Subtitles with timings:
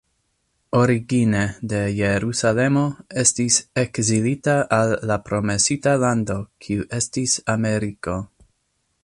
[0.77, 1.41] Origine
[1.73, 2.85] de Jerusalemo,
[3.25, 8.19] estis ekzilita al la promesita lando kiu estis Ameriko.